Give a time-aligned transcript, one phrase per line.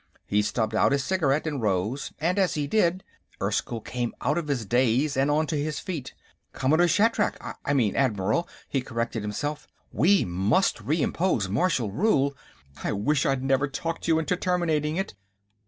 [0.25, 3.03] He stubbed out his cigarette and rose, and as he did,
[3.39, 6.15] Erskyll came out of his daze and onto his feet.
[6.53, 7.37] "Commodore Shatrak!
[7.63, 9.67] I mean, Admiral," he corrected himself.
[9.91, 12.35] "We must re impose martial rule.
[12.83, 15.13] I wish I'd never talked you into terminating it.